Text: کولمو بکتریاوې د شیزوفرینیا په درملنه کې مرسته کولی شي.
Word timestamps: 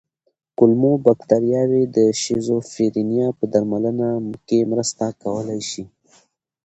کولمو 0.57 0.93
بکتریاوې 1.05 1.83
د 1.95 1.97
شیزوفرینیا 2.21 3.27
په 3.37 3.45
درملنه 3.53 4.07
کې 4.47 4.59
مرسته 4.71 5.05
کولی 5.21 5.61
شي. 5.69 5.83